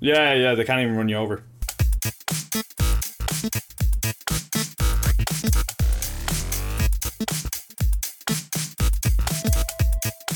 [0.00, 1.42] Yeah, yeah, they can't even run you over.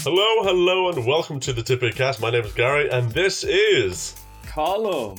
[0.02, 2.20] Hello, hello, and welcome to the Tidbit Cast.
[2.20, 4.14] My name is Gary, and this is.
[4.46, 5.16] Column.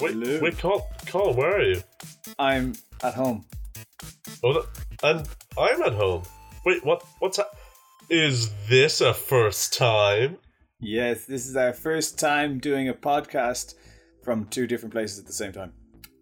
[0.00, 0.38] Wait, Hello.
[0.42, 1.82] wait, Col- Colin, where are you?
[2.38, 3.44] I'm at home.
[4.42, 4.64] Oh, th-
[5.02, 5.28] and
[5.58, 6.22] I'm at home.
[6.64, 7.02] Wait, what?
[7.18, 7.48] What's that?
[8.08, 10.36] Is this a first time?
[10.84, 13.74] Yes, this is our first time doing a podcast
[14.24, 15.72] from two different places at the same time.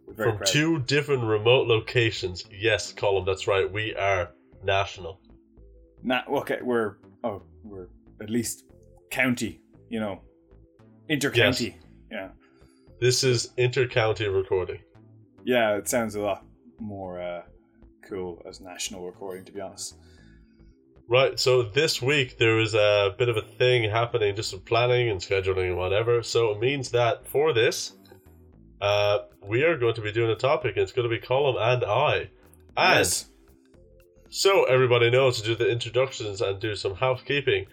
[0.07, 0.47] We're very From proud.
[0.48, 2.45] two different remote locations.
[2.53, 3.70] Yes, Colin, that's right.
[3.70, 5.20] We are national.
[6.03, 7.89] Nah, okay, we're oh, we're
[8.20, 8.65] at least
[9.11, 9.61] county.
[9.89, 10.20] You know,
[11.09, 11.75] intercounty.
[12.12, 12.29] Yeah,
[13.01, 14.81] This is inter-county recording.
[15.45, 15.77] yeah.
[15.77, 16.45] It sounds a lot
[16.79, 17.42] more uh,
[18.09, 19.97] cool as national recording, to be honest.
[21.10, 25.10] Right, so this week there is a bit of a thing happening, just some planning
[25.10, 26.23] and scheduling and whatever.
[26.23, 27.96] So it means that for this,
[28.80, 31.56] uh, we are going to be doing a topic, and it's going to be Colin
[31.61, 32.30] and I.
[32.77, 33.28] And yes.
[34.28, 37.67] so everybody knows to do the introductions and do some housekeeping.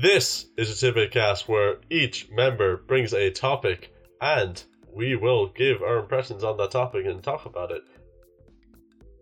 [0.00, 4.64] This is a Tidbit Cast where each member brings a topic, and
[4.96, 7.82] we will give our impressions on that topic and talk about it.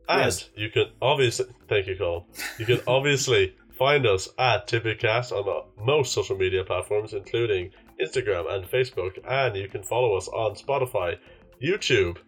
[0.08, 0.48] And Yes.
[0.56, 2.26] you can obviously, thank you, Cole.
[2.58, 8.64] You can obviously find us at Tidbitcast on most social media platforms, including Instagram and
[8.64, 11.18] Facebook, and you can follow us on Spotify,
[11.62, 12.18] YouTube.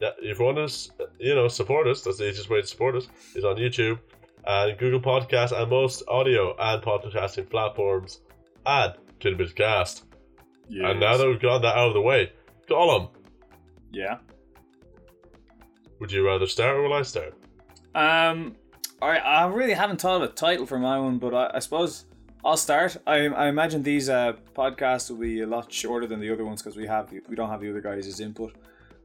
[0.00, 2.94] Yeah, if you want to, you know, support us, that's the easiest way to support
[2.96, 3.98] us is on YouTube
[4.46, 8.20] and Google Podcasts and most audio and podcasting platforms.
[8.66, 10.02] Add Tidbitcast.
[10.70, 12.32] And now that we've got that out of the way,
[12.68, 13.08] Colin,
[13.92, 14.18] yeah.
[16.00, 17.34] Would you rather start or will I start?
[17.94, 18.56] Um,
[19.02, 22.06] I I really haven't thought of a title for my one, but I, I suppose
[22.44, 22.96] I'll start.
[23.06, 26.62] I I imagine these uh podcasts will be a lot shorter than the other ones
[26.62, 28.54] because we have we don't have the other guys' input.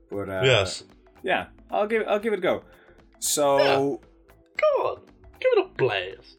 [0.09, 0.83] But uh, yes.
[1.23, 2.63] yeah, I'll give I'll give it a go.
[3.19, 4.01] So
[4.57, 4.97] Come on,
[5.39, 6.37] give it a blaze.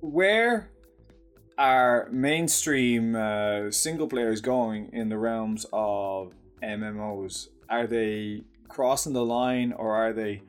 [0.00, 0.70] where
[1.56, 6.32] are mainstream uh, single players going in the realms of
[6.62, 7.48] MMOs?
[7.68, 10.42] Are they crossing the line, or are they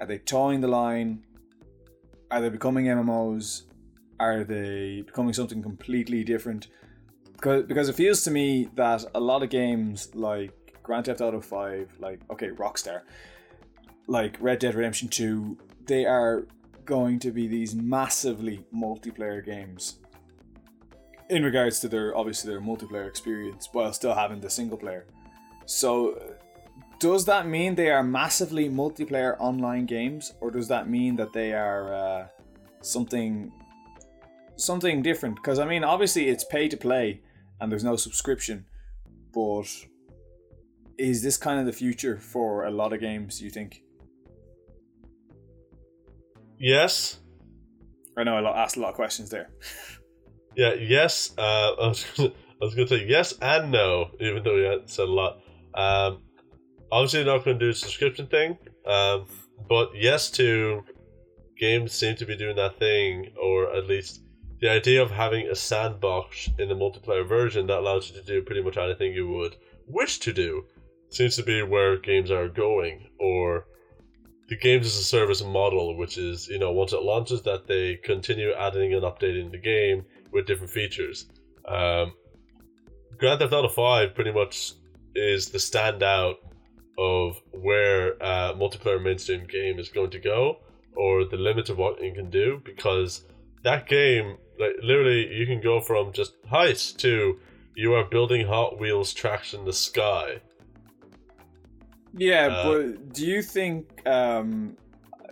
[0.00, 1.24] are they toeing the line?
[2.30, 3.62] Are they becoming MMOs?
[4.18, 6.68] Are they becoming something completely different?
[7.32, 11.40] Because because it feels to me that a lot of games like Grand Theft Auto
[11.40, 13.02] Five, like okay, Rockstar,
[14.06, 16.46] like Red Dead Redemption Two, they are
[16.84, 20.00] going to be these massively multiplayer games
[21.28, 25.06] in regards to their obviously their multiplayer experience while still having the single player
[25.66, 26.20] so
[27.00, 31.52] does that mean they are massively multiplayer online games or does that mean that they
[31.52, 32.26] are uh,
[32.82, 33.50] something
[34.56, 37.20] something different because i mean obviously it's pay to play
[37.60, 38.66] and there's no subscription
[39.32, 39.66] but
[40.98, 43.82] is this kind of the future for a lot of games you think
[46.58, 47.20] Yes.
[48.18, 49.50] i know i asked a lot of questions there
[50.56, 50.74] Yeah.
[50.74, 51.32] Yes.
[51.38, 51.42] Uh,
[51.80, 52.04] I was.
[52.16, 55.40] Gonna, I was going to say yes and no, even though we said a lot.
[55.74, 56.22] Um,
[56.92, 58.58] obviously, not going to do a subscription thing.
[58.86, 59.26] Um,
[59.68, 60.82] but yes to
[61.58, 64.22] games seem to be doing that thing, or at least
[64.60, 68.42] the idea of having a sandbox in the multiplayer version that allows you to do
[68.42, 69.56] pretty much anything you would
[69.86, 70.64] wish to do
[71.10, 73.66] seems to be where games are going, or
[74.48, 77.96] the games as a service model, which is you know once it launches that they
[77.96, 81.26] continue adding and updating the game with different features.
[81.66, 82.12] Um,
[83.18, 84.72] Grand Theft Auto Five pretty much
[85.14, 86.36] is the standout
[87.00, 90.58] of where uh, multiplayer mainstream game is going to go,
[90.94, 93.24] or the limit of what it can do, because
[93.64, 97.40] that game, like literally, you can go from just heist to
[97.74, 100.40] you are building Hot Wheels tracks in the sky.
[102.12, 104.76] Yeah, Uh, but do you think um,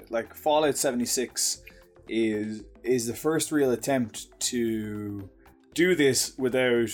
[0.09, 1.62] like Fallout 76
[2.09, 5.29] is is the first real attempt to
[5.75, 6.89] do this without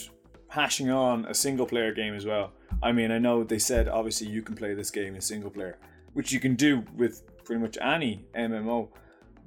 [0.48, 2.52] hashing on a single player game as well?
[2.84, 5.78] I mean, I know they said obviously you can play this game in single player,
[6.12, 8.90] which you can do with pretty much any MMO.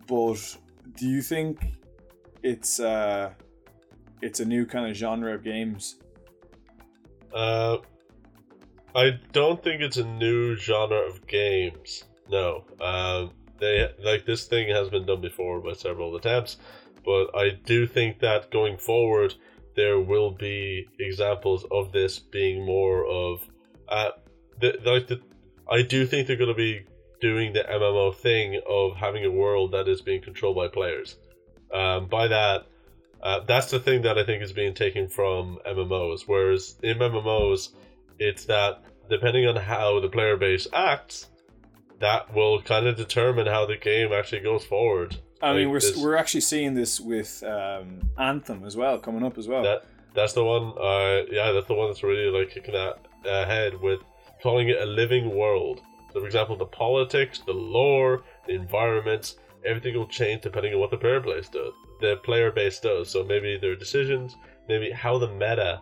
[0.07, 0.57] But
[0.95, 1.59] do you think
[2.41, 3.31] it's uh
[4.23, 5.97] it's a new kind of genre of games?
[7.31, 7.77] Uh,
[8.95, 12.05] I don't think it's a new genre of games.
[12.29, 12.63] No.
[12.81, 16.57] Um, they like this thing has been done before by several attempts,
[17.05, 19.35] but I do think that going forward
[19.77, 23.39] there will be examples of this being more of
[23.87, 24.09] uh,
[24.59, 25.21] the, like the,
[25.71, 26.83] I do think they're going to be
[27.21, 31.15] doing the MMO thing of having a world that is being controlled by players.
[31.73, 32.67] Um, by that,
[33.19, 36.27] Uh, that's the thing that I think is being taken from MMOs.
[36.27, 37.69] Whereas in MMOs,
[38.19, 41.27] it's that depending on how the player base acts,
[41.99, 45.17] that will kind of determine how the game actually goes forward.
[45.41, 49.23] I Like mean, we're, this- we're actually seeing this with um, Anthem as well, coming
[49.23, 49.63] up as well.
[49.63, 50.73] That that's the one.
[50.79, 53.99] Uh, yeah, that's the one that's really like kicking that ahead with
[54.41, 55.81] calling it a living world.
[56.13, 59.35] So, for example, the politics, the lore, the environments,
[59.65, 61.73] everything will change depending on what the player base does.
[62.01, 63.09] The player base does.
[63.09, 64.35] So maybe their decisions,
[64.67, 65.81] maybe how the meta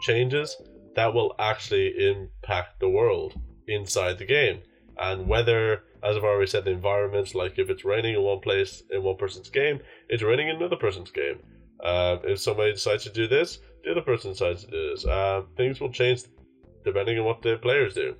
[0.00, 0.56] changes,
[0.96, 3.34] that will actually impact the world
[3.68, 4.60] inside the game.
[4.98, 8.82] And whether, as I've already said, the environments, like if it's raining in one place
[8.90, 11.38] in one person's game, it's raining in another person's game.
[11.84, 15.06] Um, if somebody decides to do this, the other person decides to do this.
[15.06, 16.24] Um, things will change
[16.84, 18.16] depending on what the players do.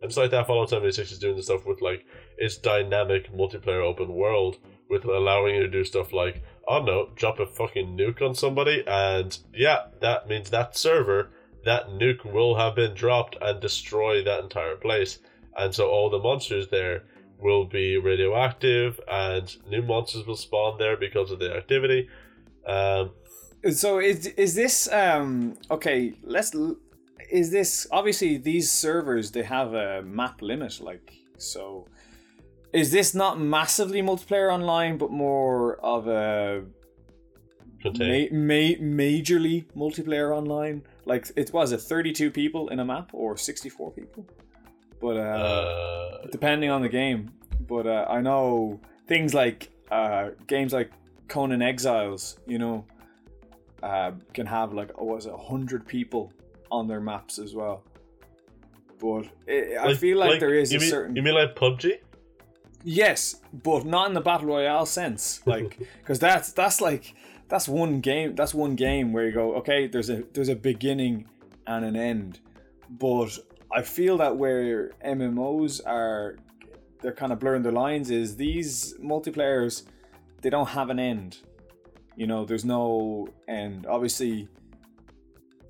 [0.00, 2.04] And just like that, Fallout 76 is doing the stuff with like
[2.36, 4.58] its dynamic multiplayer open world,
[4.90, 8.84] with allowing you to do stuff like, oh no, drop a fucking nuke on somebody,
[8.86, 11.30] and yeah, that means that server,
[11.64, 15.18] that nuke will have been dropped and destroy that entire place.
[15.56, 17.04] And so all the monsters there
[17.38, 22.08] will be radioactive, and new monsters will spawn there because of the activity.
[22.66, 23.10] Um,
[23.72, 26.14] So is is this um okay?
[26.22, 26.52] Let's
[27.30, 31.86] is this obviously these servers they have a map limit like so.
[32.72, 36.64] Is this not massively multiplayer online, but more of a
[37.84, 40.82] ma- ma- majorly multiplayer online?
[41.06, 44.26] Like it was it thirty two people in a map or sixty four people?
[45.04, 47.20] But uh, Uh, depending on the game.
[47.68, 50.90] But uh, I know things like uh, games like
[51.28, 52.86] Conan Exiles, you know,
[53.82, 56.32] uh, can have like oh, was it hundred people
[56.70, 57.84] on their maps as well.
[58.98, 61.98] But it, I feel like, there is you a mean, certain You mean like PUBG?
[62.82, 67.14] yes, but not in the battle royale sense, like because that's that's like
[67.48, 68.34] that's one game.
[68.34, 71.26] That's one game where you go, okay, there's a there's a beginning
[71.66, 72.40] and an end,
[72.88, 73.38] but
[73.74, 76.36] I feel that where MMOs are,
[77.02, 78.08] they're kind of blurring their lines.
[78.08, 79.82] Is these multiplayers,
[80.42, 81.38] they don't have an end.
[82.14, 83.86] You know, there's no end.
[83.86, 84.48] Obviously,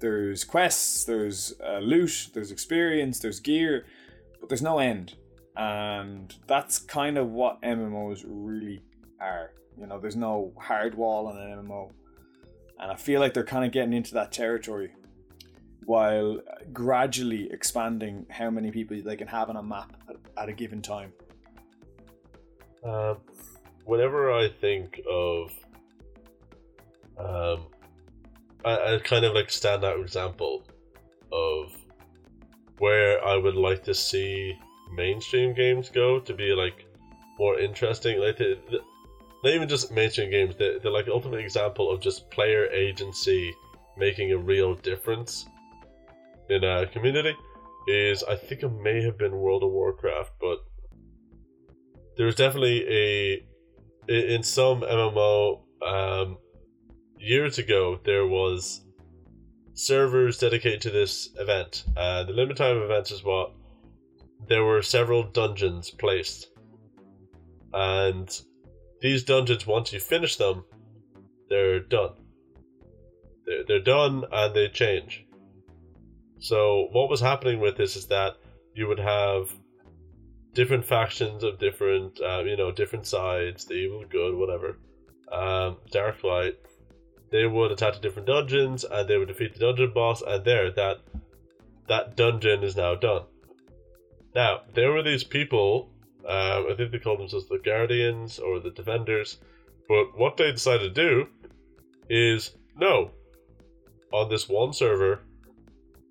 [0.01, 3.87] there's quests, there's uh, loot, there's experience, there's gear,
[4.39, 5.15] but there's no end.
[5.57, 8.83] And that's kind of what MMOs really
[9.19, 9.53] are.
[9.79, 11.91] You know, there's no hard wall on an MMO.
[12.79, 14.93] And I feel like they're kind of getting into that territory
[15.87, 16.41] while
[16.73, 19.97] gradually expanding how many people they can have on a map
[20.37, 21.13] at, a given time.
[22.85, 23.19] Um,
[23.85, 25.53] whenever I think of
[27.19, 27.67] um,
[28.65, 30.65] a, a kind of like standout example
[31.33, 31.73] of
[32.79, 34.59] where I would like to see
[34.93, 36.87] mainstream games go to be like
[37.39, 42.31] more interesting, like not even just mainstream games, they're, they're like ultimate example of just
[42.31, 43.55] player agency
[43.97, 45.47] making a real difference
[46.51, 47.37] in a community.
[47.87, 50.59] Is I think it may have been World of Warcraft, but
[52.17, 53.47] there's definitely a
[54.09, 56.39] in some MMO um,
[57.19, 58.85] years ago there was
[59.75, 61.85] servers dedicated to this event.
[61.97, 63.53] Uh, the limit time events is what
[64.49, 66.49] there were several dungeons placed,
[67.73, 68.41] and
[69.01, 70.65] these dungeons once you finish them,
[71.51, 72.13] they're done.
[73.47, 75.24] They're, they're done and they change.
[76.45, 78.37] So what was happening with this is that
[78.75, 79.51] you would have
[80.53, 84.79] different factions of different, uh, you know, different sides, the evil, good, whatever.
[85.33, 86.57] Um, dark light.
[87.33, 90.21] They would attack to different dungeons, and they would defeat the dungeon boss.
[90.21, 90.99] And there, that
[91.89, 93.23] that dungeon is now done.
[94.35, 95.95] Now there were these people.
[96.29, 99.39] Um, I think they called themselves the guardians or the defenders.
[99.89, 101.27] But what they decided to do
[102.11, 103.13] is no.
[104.13, 105.24] On this one server,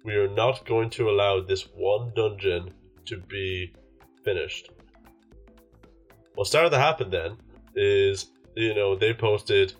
[0.04, 2.74] we are not going to allow this one dungeon
[3.06, 3.74] to be
[4.24, 4.70] finished.
[6.36, 7.38] What started to happen then
[7.76, 9.74] is, you know, they posted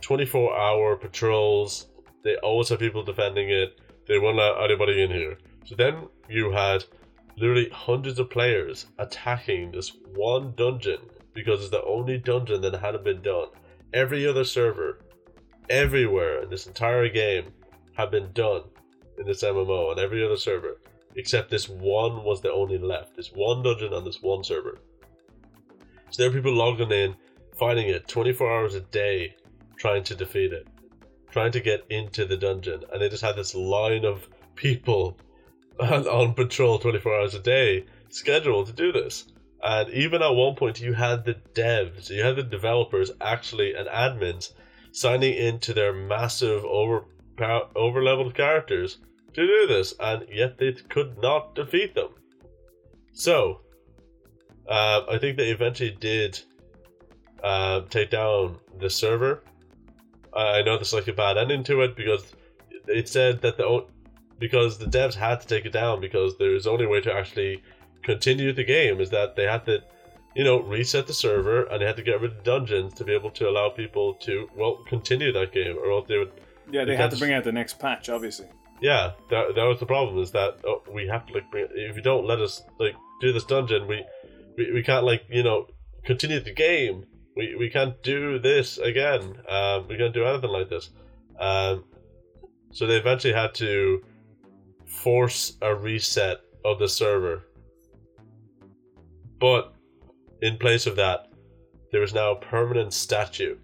[0.00, 1.86] 24 hour patrols,
[2.22, 5.38] they always have people defending it, they won't let anybody in here.
[5.64, 6.84] So then you had
[7.36, 10.98] literally hundreds of players attacking this one dungeon
[11.34, 13.48] because it's the only dungeon that hadn't been done.
[13.92, 15.00] Every other server,
[15.68, 17.52] everywhere in this entire game,
[17.96, 18.62] had been done
[19.18, 20.80] in this MMO on every other server,
[21.16, 23.16] except this one was the only left.
[23.16, 24.78] This one dungeon on this one server.
[26.10, 27.16] So there are people logging in,
[27.56, 29.36] fighting it 24 hours a day,
[29.76, 30.66] trying to defeat it,
[31.30, 35.18] trying to get into the dungeon, and they just had this line of people
[35.80, 39.26] on, on patrol 24 hours a day scheduled to do this.
[39.62, 43.88] And even at one point, you had the devs, you had the developers actually and
[43.88, 44.52] admins
[44.92, 47.06] signing into their massive over
[47.40, 48.98] over leveled characters
[49.34, 52.10] to do this, and yet they could not defeat them.
[53.12, 53.60] So,
[54.68, 56.40] uh, I think they eventually did
[57.42, 59.42] uh, take down the server.
[60.34, 62.34] I know there's like a bad ending to it because
[62.88, 63.86] it said that the
[64.38, 67.62] because the devs had to take it down because there's only way to actually
[68.02, 69.82] continue the game is that they had to
[70.34, 73.12] you know reset the server and they had to get rid of dungeons to be
[73.12, 76.32] able to allow people to well continue that game or else they would
[76.70, 78.46] yeah they had to bring out the next patch obviously.
[78.80, 81.96] Yeah that, that was the problem is that oh, we have to like bring if
[81.96, 84.04] you don't let us like do this dungeon we
[84.56, 85.66] we, we can't like you know
[86.04, 87.04] continue the game.
[87.36, 89.34] We, we can't do this again.
[89.48, 90.90] Um, we can't do anything like this.
[91.38, 91.84] Um,
[92.70, 94.02] so they eventually had to
[94.86, 97.42] force a reset of the server.
[99.40, 99.74] But
[100.42, 101.28] in place of that,
[101.90, 103.56] there is now a permanent statue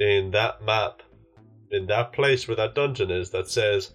[0.00, 1.02] in that map,
[1.70, 3.92] in that place where that dungeon is, that says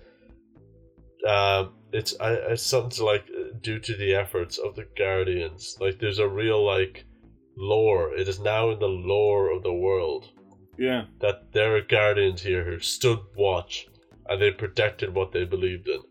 [1.27, 3.25] um, it's, it's something like
[3.61, 5.77] due to the efforts of the Guardians.
[5.79, 7.05] Like there's a real like
[7.55, 8.13] lore.
[8.15, 10.29] It is now in the lore of the world.
[10.77, 11.05] Yeah.
[11.19, 13.87] That there are guardians here who stood watch
[14.27, 16.01] and they protected what they believed in.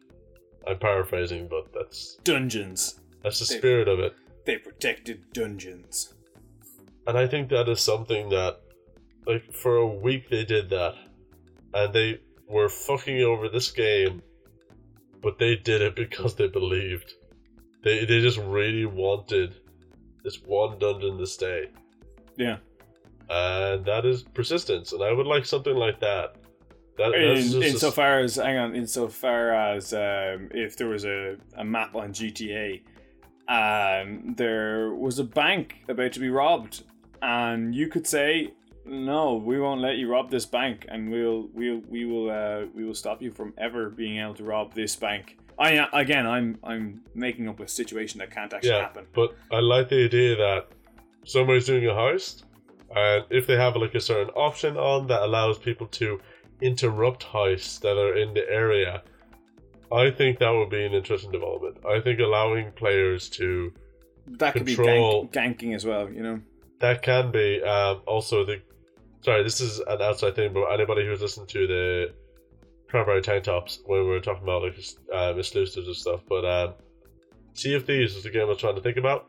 [0.66, 3.00] I'm paraphrasing, but that's dungeons.
[3.23, 4.14] That's the they, spirit of it.
[4.47, 6.14] They protected dungeons.
[7.07, 8.61] And I think that is something that
[9.26, 10.95] like for a week they did that.
[11.75, 14.23] And they were fucking over this game,
[15.23, 17.12] but they did it because they believed.
[17.83, 19.55] They they just really wanted
[20.23, 21.71] this one dungeon to stay.
[22.37, 22.59] Yeah
[23.33, 24.93] and that is persistence.
[24.93, 26.37] And I would like something like that.
[26.99, 31.97] That, in, insofar as hang on, insofar as um, if there was a, a map
[31.97, 32.83] on GTA,
[33.49, 36.85] and there was a bank about to be robbed,
[37.23, 38.52] and you could say,
[38.85, 42.85] "No, we won't let you rob this bank, and we'll we'll we will uh, we
[42.85, 47.03] will stop you from ever being able to rob this bank." I again, I'm I'm
[47.15, 49.07] making up a situation that can't actually yeah, happen.
[49.12, 50.69] But I like the idea that
[51.25, 52.45] somebody's doing a heist
[52.95, 56.21] and if they have like a certain option on that allows people to
[56.61, 59.03] interrupt heists that are in the area,
[59.91, 61.79] I think that would be an interesting development.
[61.87, 63.73] I think allowing players to
[64.27, 66.11] that could control, be gank, ganking as well.
[66.11, 66.41] You know,
[66.81, 68.61] that can be um, also the.
[69.23, 72.12] Sorry, this is an outside thing, but anybody who's listened to the
[72.88, 74.79] Cranberry Tank Tops when we were talking about like
[75.14, 76.75] um, exclusives and stuff, but um,
[77.55, 79.29] Sea of Thieves is the game I was trying to think about.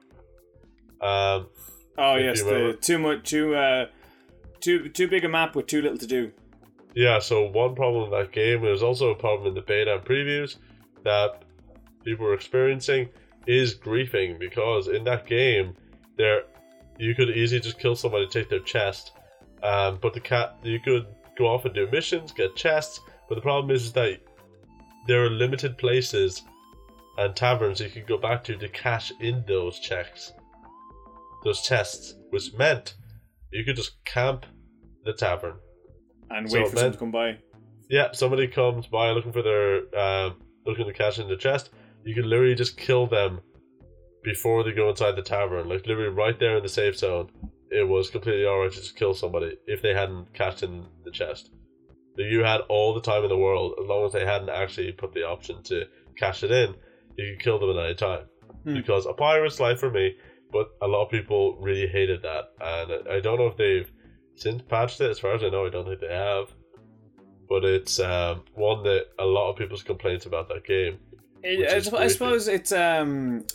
[1.02, 1.48] Um,
[1.98, 3.86] Oh yes, the too much, too, uh,
[4.60, 6.32] too, too big a map with too little to do.
[6.96, 10.04] Yeah, so one problem in that game, there's also a problem in the beta and
[10.04, 10.58] previews
[11.04, 11.44] that
[12.04, 13.10] people were experiencing
[13.46, 15.76] is griefing because in that game,
[16.18, 16.44] there
[16.98, 19.12] you could easily just kill somebody, take their chest,
[19.64, 23.42] um, but the cat you could go off and do missions, get chests, but the
[23.42, 24.20] problem is, is that
[25.08, 26.44] there are limited places
[27.18, 30.34] and taverns you can go back to to cash in those checks
[31.44, 32.96] those chests, which meant
[33.52, 34.46] you could just camp
[35.04, 35.56] the tavern
[36.30, 37.38] and so wait for someone to come by.
[37.90, 41.70] Yeah, somebody comes by looking for their um, looking to cash in the chest.
[42.04, 43.42] You can literally just kill them
[44.24, 47.30] before they go inside the tavern, like literally right there in the safe zone.
[47.76, 51.52] It was completely alright to just kill somebody if they hadn't cashed in the chest.
[52.16, 55.14] You had all the time in the world, as long as they hadn't actually put
[55.14, 56.76] the option to cash it in,
[57.18, 58.26] you could kill them at any time.
[58.64, 58.76] Hmm.
[58.76, 60.16] Because a pirate's life for me
[60.54, 63.92] but a lot of people really hated that, and I don't know if they've
[64.36, 65.10] since patched it.
[65.10, 66.54] As far as I know, I don't think they have.
[67.50, 71.00] But it's um, one that a lot of people's complaints about that game.
[71.42, 73.46] It, I, I suppose it's um,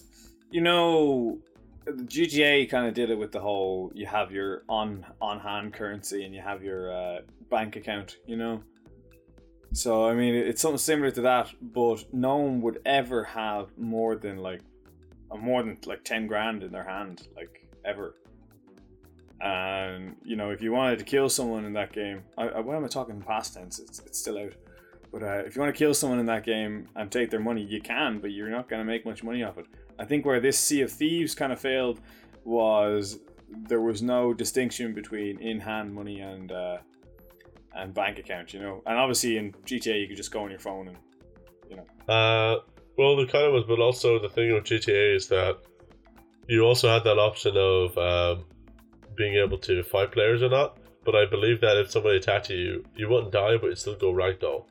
[0.50, 1.38] you know,
[1.92, 6.24] GTA kind of did it with the whole you have your on on hand currency
[6.24, 7.18] and you have your uh,
[7.50, 8.62] bank account, you know.
[9.72, 14.16] So I mean, it's something similar to that, but no one would ever have more
[14.16, 14.62] than like
[15.36, 18.14] more than like 10 grand in their hand, like ever.
[19.40, 22.76] And, you know, if you wanted to kill someone in that game, I, I, what
[22.76, 23.78] am I talking past tense?
[23.78, 24.54] It's, it's still out.
[25.12, 27.62] But uh, if you want to kill someone in that game and take their money,
[27.62, 29.66] you can, but you're not going to make much money off it.
[29.98, 32.00] I think where this Sea of Thieves kind of failed
[32.44, 33.18] was
[33.68, 36.78] there was no distinction between in-hand money and uh,
[37.74, 38.82] and bank account, you know.
[38.86, 40.96] And obviously in GTA you could just go on your phone and,
[41.70, 42.12] you know.
[42.12, 42.60] Uh,
[42.96, 45.58] well, the kind of was, but also the thing with GTA is that
[46.48, 48.44] you also had that option of um,
[49.16, 50.78] being able to fight players or not.
[51.04, 54.12] But I believe that if somebody attacked you, you wouldn't die, but you'd still go
[54.12, 54.66] right though.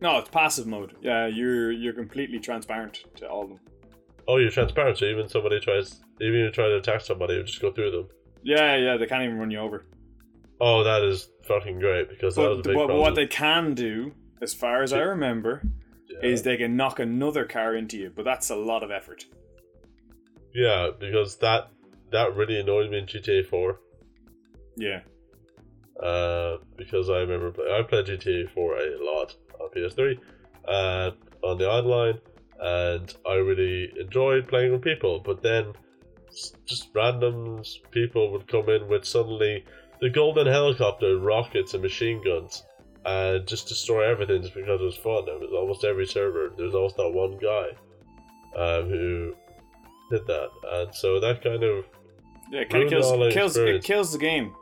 [0.00, 0.96] No, it's passive mode.
[1.00, 3.60] Yeah, you're you're completely transparent to all of them.
[4.30, 4.96] Oh, you're transparent.
[4.96, 7.90] So even somebody tries, even if you try to attack somebody, you just go through
[7.90, 8.08] them.
[8.44, 9.84] Yeah, yeah, they can't even run you over.
[10.60, 14.12] Oh, that is fucking great because that was a big but what they can do,
[14.40, 15.62] as far as I remember,
[16.08, 16.30] yeah.
[16.30, 19.24] is they can knock another car into you, but that's a lot of effort.
[20.54, 21.70] yeah, because that
[22.12, 23.80] that really annoyed me in GTA Four.
[24.76, 25.00] Yeah.
[26.00, 30.18] Uh, because I remember play- I played GTA 4 a lot on PS3
[30.66, 31.10] uh,
[31.42, 32.20] on the online,
[32.60, 35.20] and I really enjoyed playing with people.
[35.24, 35.72] But then,
[36.66, 39.64] just random people would come in with suddenly
[40.00, 42.64] the golden helicopter, rockets, and machine guns,
[43.04, 45.24] and just destroy everything just because it was fun.
[45.26, 46.52] It was almost every server.
[46.56, 47.68] There was always that one guy
[48.56, 49.34] um, who
[50.10, 51.84] did that, and so that kind of
[52.50, 54.54] Yeah, it kind of kills, kills, it kills the game.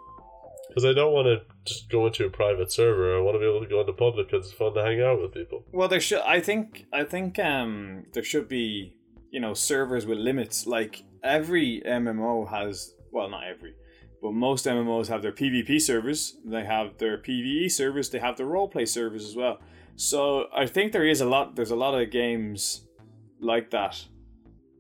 [0.69, 3.17] Because I don't want to just go into a private server.
[3.17, 5.21] I want to be able to go into public because it's fun to hang out
[5.21, 5.65] with people.
[5.73, 6.21] Well, there should.
[6.21, 6.87] I think.
[6.93, 7.39] I think.
[7.39, 8.95] Um, there should be.
[9.31, 10.67] You know, servers with limits.
[10.67, 12.95] Like every MMO has.
[13.11, 13.75] Well, not every,
[14.23, 16.37] but most MMOs have their PvP servers.
[16.45, 18.11] They have their PVE servers.
[18.11, 19.61] They have their roleplay servers as well.
[19.97, 21.57] So I think there is a lot.
[21.57, 22.83] There's a lot of games
[23.41, 24.05] like that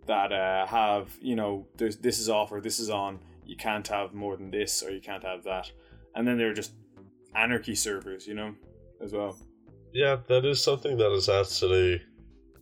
[0.06, 1.16] that uh, have.
[1.20, 3.20] You know, there's this is off or this is on.
[3.44, 5.72] You can't have more than this or you can't have that.
[6.18, 6.72] And then there are just
[7.36, 8.26] anarchy servers.
[8.26, 8.54] You know,
[9.00, 9.38] as well.
[9.94, 12.02] Yeah, that is something that is actually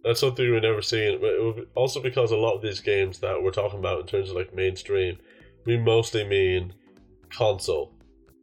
[0.04, 1.20] that's something we've never seen.
[1.20, 4.00] But it would be- also because a lot of these games that we're talking about
[4.00, 5.16] in terms of like mainstream,
[5.64, 6.74] we mostly mean
[7.30, 7.92] console.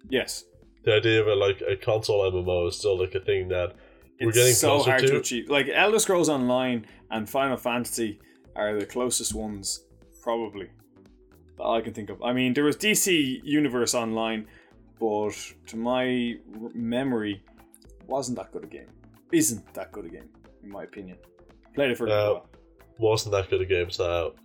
[0.10, 0.46] Yes.
[0.84, 3.76] The idea of a, like a console MMO is still like a thing that
[4.20, 5.08] we're It's getting so closer hard to.
[5.10, 5.18] to.
[5.18, 5.50] achieve.
[5.50, 8.20] Like Elder Scrolls Online and Final Fantasy
[8.56, 9.86] are the closest ones,
[10.22, 10.68] probably
[11.58, 12.22] that I can think of.
[12.22, 14.48] I mean, there was DC Universe Online,
[15.04, 15.36] but
[15.70, 16.36] to my
[16.74, 17.36] memory,
[18.08, 18.92] wasn't that good a game.
[19.32, 20.30] Isn't that good a game,
[20.64, 21.18] in my opinion.
[21.76, 22.50] Played it for a Uh, little while.
[23.00, 24.36] Wasn't that good a game so.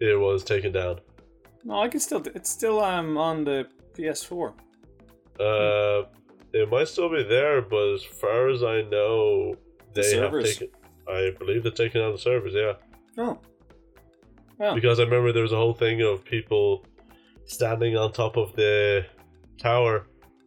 [0.00, 1.00] It was taken down.
[1.64, 2.22] No, I can still.
[2.38, 4.54] It's still um on the PS4.
[5.48, 6.06] Uh,
[6.52, 9.54] it might still be there, but as far as I know,
[9.94, 10.58] The they have servers.
[10.58, 10.68] taken.
[11.08, 12.54] I believe they're taking down the servers.
[12.54, 12.74] Yeah.
[13.18, 13.38] Oh.
[14.58, 16.84] Well, because I remember there was a whole thing of people
[17.46, 19.04] standing on top of the
[19.64, 20.06] tower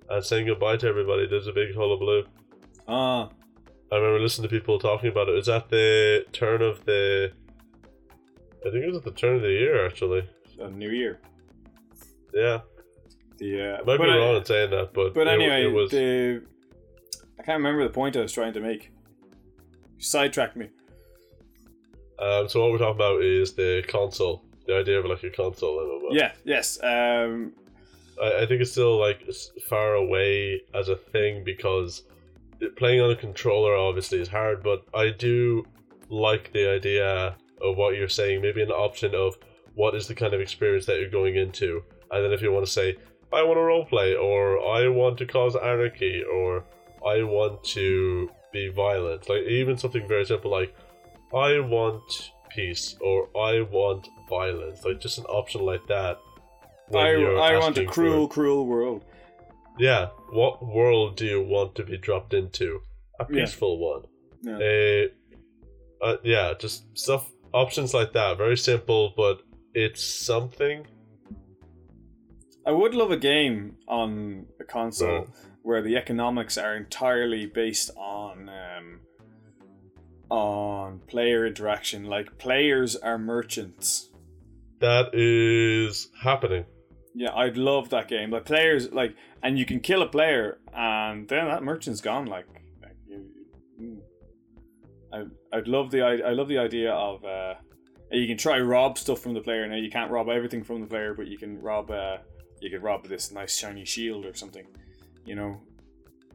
[0.10, 1.28] and saying goodbye to everybody.
[1.28, 2.26] There's a big hullabaloo.
[2.88, 3.30] ah,
[3.92, 5.34] I remember listening to people talking about it.
[5.34, 7.32] It was at the turn of the.
[8.66, 10.28] I think it was at the turn of the year, actually.
[10.60, 11.20] a New Year.
[12.34, 12.62] Yeah,
[13.38, 15.68] The uh, might but be I- wrong in saying that, but But it- anyway, it,
[15.72, 15.92] was.
[15.92, 16.42] the
[17.40, 18.92] I can't remember the point I was trying to make.
[19.98, 20.70] You sidetracked me.
[22.20, 25.78] Um, so what we're talking about is the console, the idea of like a console.
[25.80, 26.08] MMO.
[26.16, 26.32] Yeah.
[26.46, 26.80] Yes.
[26.84, 27.54] Um.
[28.22, 29.22] I, I think it's still like
[29.68, 32.04] far away as a thing because
[32.78, 34.64] playing on a controller obviously is hard.
[34.64, 35.66] But I do
[36.10, 38.42] like the idea of what you're saying.
[38.42, 39.38] Maybe an option of
[39.76, 42.66] what is the kind of experience that you're going into, and then if you want
[42.66, 42.96] to say,
[43.32, 43.62] I want to
[43.96, 46.64] roleplay, or I want to cause anarchy, or
[47.06, 49.28] I want to be violent.
[49.28, 50.76] Like even something very simple like
[51.34, 54.86] I want peace or I want violence.
[54.86, 56.20] Like just an option like that.
[56.96, 59.06] I, I want a asking for- cruel, cruel world.
[59.80, 60.08] yeah.
[60.32, 62.80] What world do you want to be dropped into?
[63.20, 63.46] A Yeah.
[63.46, 64.04] peaceful one.
[64.42, 64.60] Yeah.
[64.62, 65.08] A,
[66.02, 68.38] uh, yeah, just stuff, options like that.
[68.38, 69.42] Very simple, but
[69.74, 70.86] it's something.
[72.66, 75.28] I would love a game on a console
[75.64, 79.00] where the economics are entirely based on um,
[80.30, 82.06] on player interaction.
[82.06, 84.10] Like players are merchants.
[84.80, 86.66] That is happening.
[87.16, 88.32] Yeah, I'd love that game.
[88.32, 92.26] Like players, like, and you can kill a player, and then that merchant's gone.
[92.26, 92.48] Like,
[92.82, 93.26] like you,
[93.80, 94.00] mm.
[95.14, 97.54] I, I'd love the I, I love the idea of uh,
[98.12, 99.68] you can try rob stuff from the player.
[99.68, 102.18] Now you can't rob everything from the player, but you can rob uh,
[102.62, 104.66] you can rob this nice shiny shield or something,
[105.24, 105.62] you know,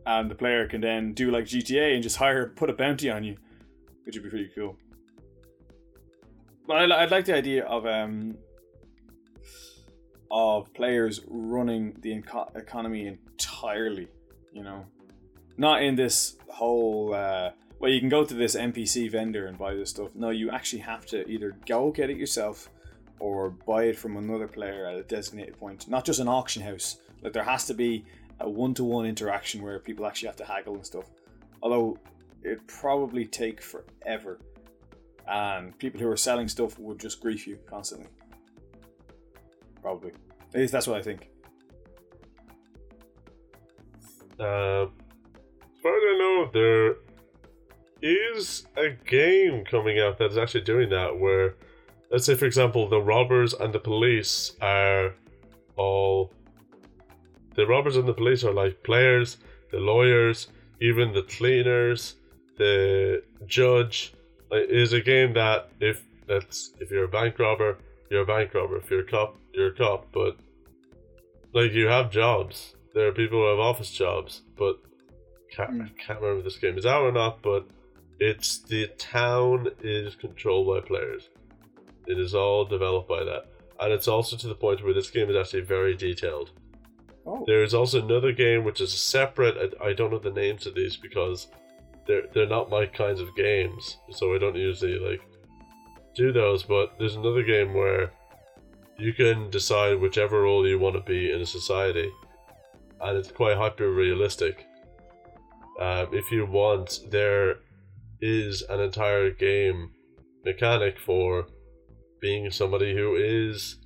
[0.06, 3.24] and the player can then do like GTA and just hire put a bounty on
[3.24, 3.36] you,
[4.04, 4.76] which would be pretty cool.
[6.68, 8.36] But I, I'd like the idea of um
[10.30, 14.08] of players running the enco- economy entirely,
[14.52, 14.84] you know,
[15.56, 17.14] not in this whole.
[17.14, 20.10] Uh, well, you can go to this NPC vendor and buy this stuff.
[20.14, 22.68] No, you actually have to either go get it yourself
[23.20, 25.88] or buy it from another player at a designated point.
[25.88, 26.98] Not just an auction house.
[27.22, 28.04] Like there has to be
[28.40, 31.04] a one-to-one interaction where people actually have to haggle and stuff.
[31.62, 31.98] Although
[32.42, 34.38] it'd probably take forever,
[35.26, 38.08] and people who are selling stuff would just grief you constantly.
[39.88, 40.12] Probably.
[40.52, 41.30] At least that's what I think.
[44.38, 44.92] Um,
[45.56, 46.96] as far as I know, there
[48.02, 51.18] is a game coming out that is actually doing that.
[51.18, 51.54] Where,
[52.10, 55.14] let's say, for example, the robbers and the police are
[55.78, 56.34] all
[57.54, 59.38] the robbers and the police are like players,
[59.70, 60.48] the lawyers,
[60.82, 62.16] even the cleaners,
[62.58, 64.12] the judge.
[64.50, 67.78] Like, it is a game that if that's if you're a bank robber,
[68.10, 68.76] you're a bank robber.
[68.76, 70.06] If you're a cop, you're a cop.
[70.12, 70.36] But
[71.52, 72.74] like you have jobs.
[72.94, 74.76] There are people who have office jobs, but
[75.54, 75.82] can't.
[75.82, 77.42] I can't remember if this game is out or not.
[77.42, 77.66] But
[78.18, 81.28] it's the town is controlled by players.
[82.06, 83.44] It is all developed by that,
[83.80, 86.50] and it's also to the point where this game is actually very detailed.
[87.26, 89.74] Oh, There is also another game which is separate.
[89.82, 91.48] I, I don't know the names of these because
[92.06, 95.20] they're they're not my kinds of games, so I don't usually like
[96.14, 96.62] do those.
[96.62, 98.12] But there's another game where
[98.98, 102.10] you can decide whichever role you want to be in a society,
[103.00, 104.66] and it's quite hyper realistic.
[105.80, 107.60] Um, if you want, there
[108.20, 109.92] is an entire game
[110.44, 111.46] mechanic for
[112.20, 113.76] being somebody who is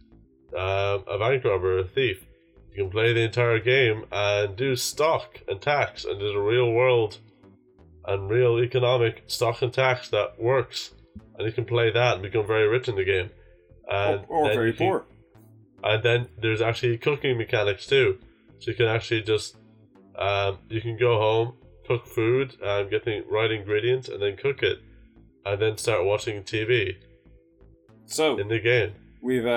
[0.56, 2.24] um, a bank robber, a thief.
[2.70, 6.70] You can play the entire game and do stock and tax, and there's a real
[6.72, 7.18] world
[8.06, 10.94] and real economic stock and tax that works,
[11.36, 13.30] and you can play that and become very rich in the game.
[13.90, 15.04] And or, or very you can- poor.
[15.84, 18.18] and then there's actually cooking mechanics too.
[18.58, 19.56] So you can actually just
[20.16, 21.54] um, you can go home,
[21.86, 24.78] cook food, um, get the right ingredients, and then cook it,
[25.44, 26.96] and then start watching TV
[28.06, 28.92] So in the game.
[29.20, 29.48] we've uh,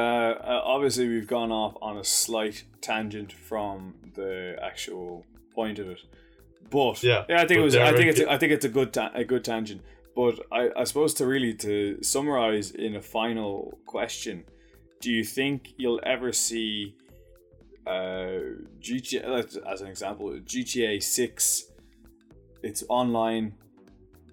[0.41, 5.99] uh, obviously we've gone off on a slight tangent from the actual point of it,
[6.69, 7.75] but Yeah, yeah I think it was.
[7.75, 8.19] I think it's.
[8.21, 9.81] A, I think it's a good ta- a good tangent.
[10.15, 14.45] But I, I suppose to really to summarize in a final question,
[15.01, 16.95] do you think you'll ever see
[17.86, 18.39] uh,
[18.80, 21.65] GTA as an example GTA Six,
[22.63, 23.54] its online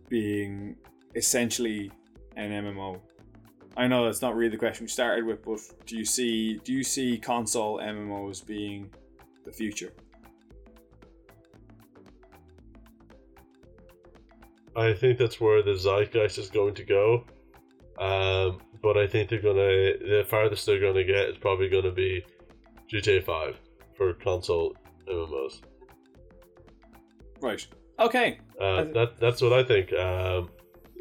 [0.08, 0.76] being
[1.16, 1.90] essentially
[2.36, 3.00] an MMO?
[3.76, 6.72] I know that's not really the question we started with, but do you see do
[6.72, 8.90] you see console MMOs being
[9.44, 9.92] the future?
[14.76, 17.24] I think that's where the zeitgeist is going to go.
[17.98, 19.52] Um, but I think they're gonna
[19.98, 22.24] the farthest they're gonna get is probably gonna be
[22.90, 23.60] GTA Five
[23.96, 24.74] for console
[25.08, 25.60] MMOs.
[27.40, 27.66] Right.
[27.98, 28.40] Okay.
[28.60, 29.92] Uh, th- that that's what I think.
[29.92, 30.50] Um,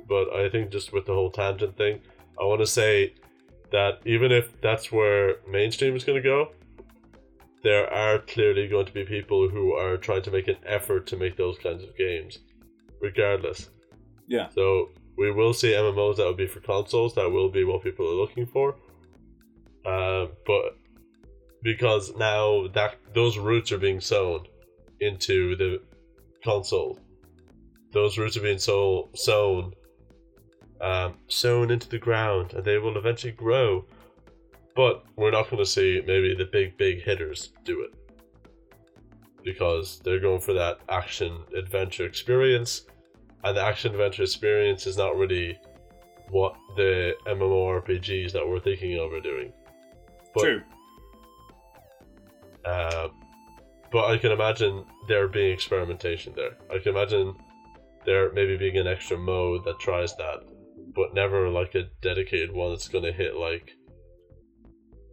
[0.08, 2.02] but I think just with the whole tangent thing,
[2.40, 3.14] I want to say
[3.72, 6.52] that even if that's where mainstream is going to go,
[7.64, 11.18] there are clearly going to be people who are trying to make an effort to
[11.18, 12.40] make those kinds of games,
[13.02, 13.70] regardless.
[14.28, 14.50] Yeah.
[14.50, 17.16] So we will see MMOs that will be for consoles.
[17.16, 18.76] That will be what people are looking for.
[19.86, 20.78] Uh, but
[21.64, 24.46] because now that those roots are being sown
[25.00, 25.82] into the
[26.44, 27.00] console,
[27.92, 29.74] those roots are being so sown,
[30.80, 33.86] um, sown into the ground, and they will eventually grow.
[34.76, 38.01] But we're not going to see maybe the big big hitters do it
[39.44, 42.86] because they're going for that action adventure experience
[43.44, 45.58] and the action adventure experience is not really
[46.30, 49.52] what the MMORPGs that we're thinking of are doing.
[50.34, 50.62] But, True.
[52.64, 53.08] Uh,
[53.92, 56.52] but I can imagine there being experimentation there.
[56.74, 57.36] I can imagine
[58.06, 60.44] there maybe being an extra mode that tries that,
[60.96, 63.72] but never like a dedicated one that's going to hit like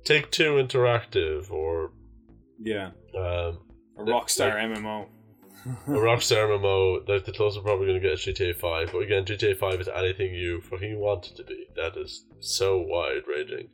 [0.04, 1.90] Take Two Interactive or
[2.58, 2.90] Yeah.
[3.18, 3.58] um,
[4.02, 5.06] A Rockstar MMO.
[5.66, 8.92] a Rockstar MMO, like the closest we're probably going to get is GTA 5.
[8.92, 11.66] But again, GTA 5 is anything you fucking want it to be.
[11.74, 13.68] That is so wide ranging.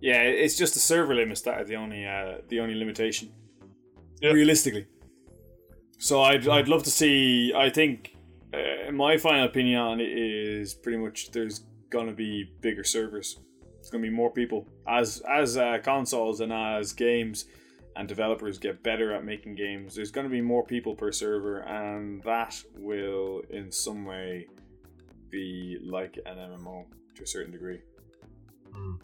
[0.00, 3.32] Yeah, it's just the server limits that are the only uh, the only limitation.
[4.20, 4.32] Yeah.
[4.32, 4.86] Realistically.
[5.98, 7.54] So I'd I'd love to see.
[7.56, 8.14] I think
[8.52, 13.40] uh, my final opinion on it is pretty much there's gonna be bigger servers.
[13.78, 17.46] It's gonna be more people as as uh, consoles and as games
[17.96, 19.94] and developers get better at making games.
[19.94, 24.46] There's gonna be more people per server, and that will in some way
[25.30, 26.84] be like an MMO
[27.16, 27.80] to a certain degree
[28.72, 28.94] Hmm.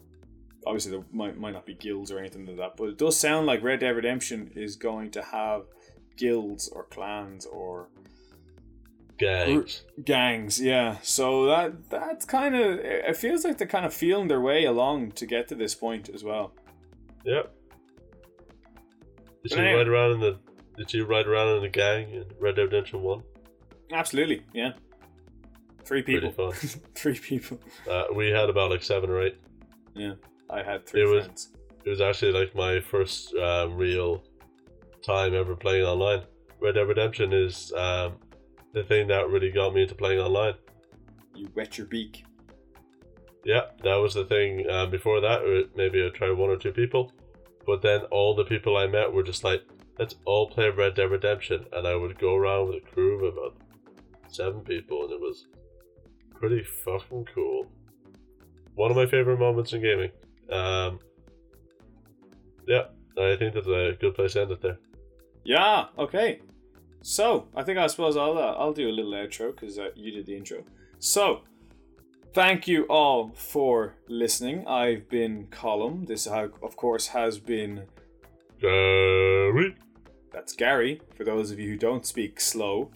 [0.67, 3.47] obviously there might, might not be guilds or anything like that, but it does sound
[3.47, 5.63] like Red Dead Redemption is going to have
[6.17, 7.89] guilds or clans or
[9.17, 9.85] Gangs.
[10.05, 10.61] gangs.
[10.61, 14.65] Yeah, so that that's kind of it feels like they're kind of feeling their way
[14.65, 16.53] along to get to this point as well.
[17.25, 17.55] Yep.
[19.43, 20.39] Did you ride around in the
[20.77, 23.23] Did you ride around in a gang in Red Dead Redemption 1?
[23.93, 24.73] Absolutely, yeah.
[25.85, 26.53] Three Pretty people.
[26.53, 26.71] fun.
[26.95, 27.59] three people.
[27.91, 29.39] Uh, we had about like seven or eight.
[29.95, 30.13] Yeah,
[30.49, 31.49] I had three It was- friends.
[31.83, 34.23] It was actually like my first uh, real
[35.03, 36.23] time ever playing online.
[36.61, 38.17] Red Dead Redemption is um,
[38.75, 40.55] the thing that really got me into playing online.
[41.35, 42.25] You wet your beak.
[43.47, 44.69] Yeah, that was the thing.
[44.69, 47.13] Um, before that, uh, maybe I tried one or two people,
[47.67, 49.63] but then all the people I met were just like,
[49.99, 53.37] let's all play Red Dead Redemption, and I would go around with a crew of
[53.37, 53.57] about
[54.29, 55.47] seven people, and it was
[56.35, 57.67] pretty fucking cool.
[58.75, 60.11] One of my favorite moments in gaming.
[60.51, 61.01] Um,
[62.67, 62.85] yeah,
[63.19, 64.79] I think that's a good place to end it there.
[65.45, 65.87] Yeah.
[65.99, 66.41] Okay.
[67.03, 70.13] So I think I suppose I'll uh, I'll do a little outro because uh, you
[70.13, 70.65] did the intro.
[70.99, 71.43] So
[72.33, 74.67] thank you all for listening.
[74.67, 76.05] I've been Colum.
[76.07, 77.85] This ha- of course has been
[78.61, 79.75] Gary.
[80.33, 81.01] that's Gary.
[81.17, 82.91] For those of you who don't speak slow,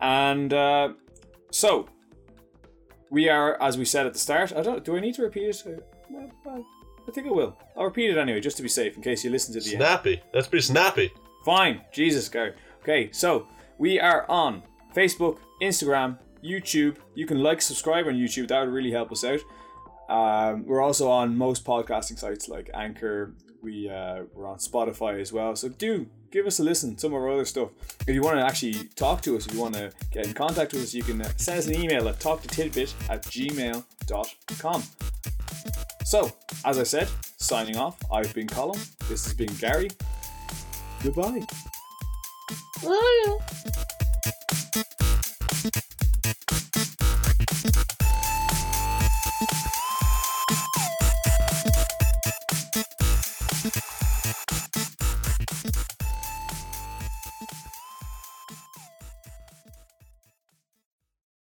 [0.00, 0.92] and uh,
[1.50, 1.88] so
[3.10, 4.52] we are as we said at the start.
[4.54, 4.84] I don't.
[4.84, 5.88] Do I need to repeat it?
[6.14, 6.58] Uh,
[7.08, 7.58] I think I will.
[7.76, 9.82] I'll repeat it anyway, just to be safe, in case you listen to the end.
[9.82, 10.22] Snappy.
[10.32, 11.12] Let's be snappy.
[11.44, 11.80] Fine.
[11.92, 12.54] Jesus, Gary.
[12.82, 13.48] Okay, so
[13.78, 14.62] we are on
[14.94, 16.96] Facebook, Instagram, YouTube.
[17.14, 18.48] You can like, subscribe on YouTube.
[18.48, 19.40] That would really help us out.
[20.08, 23.34] Um, we're also on most podcasting sites like Anchor.
[23.62, 25.54] We uh, we're on Spotify as well.
[25.54, 26.98] So do give us a listen.
[26.98, 27.70] Some of our other stuff.
[28.06, 30.72] If you want to actually talk to us, if you want to get in contact
[30.72, 34.82] with us, you can send us an email at talktotidbit at gmail.com.
[36.04, 36.32] So,
[36.64, 37.96] as I said, signing off.
[38.12, 38.80] I've been Colin.
[39.08, 39.90] This has been Gary.
[41.02, 41.42] Goodbye.
[42.82, 43.88] Yeah.